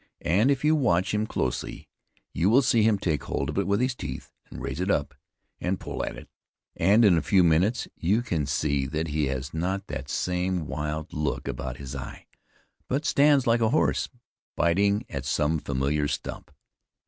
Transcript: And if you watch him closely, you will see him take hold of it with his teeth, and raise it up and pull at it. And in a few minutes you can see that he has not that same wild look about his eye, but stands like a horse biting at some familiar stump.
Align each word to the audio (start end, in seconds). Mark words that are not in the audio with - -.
And 0.25 0.49
if 0.49 0.65
you 0.65 0.73
watch 0.75 1.13
him 1.13 1.27
closely, 1.27 1.87
you 2.33 2.49
will 2.49 2.63
see 2.63 2.81
him 2.81 2.97
take 2.97 3.25
hold 3.25 3.51
of 3.51 3.59
it 3.59 3.67
with 3.67 3.79
his 3.79 3.93
teeth, 3.93 4.31
and 4.49 4.59
raise 4.59 4.79
it 4.79 4.89
up 4.89 5.13
and 5.59 5.79
pull 5.79 6.03
at 6.03 6.15
it. 6.17 6.27
And 6.75 7.05
in 7.05 7.19
a 7.19 7.21
few 7.21 7.43
minutes 7.43 7.87
you 7.95 8.23
can 8.23 8.47
see 8.47 8.87
that 8.87 9.09
he 9.09 9.27
has 9.27 9.53
not 9.53 9.85
that 9.89 10.09
same 10.09 10.65
wild 10.65 11.13
look 11.13 11.47
about 11.47 11.77
his 11.77 11.95
eye, 11.95 12.25
but 12.87 13.05
stands 13.05 13.45
like 13.45 13.61
a 13.61 13.69
horse 13.69 14.09
biting 14.55 15.05
at 15.07 15.23
some 15.23 15.59
familiar 15.59 16.07
stump. 16.07 16.49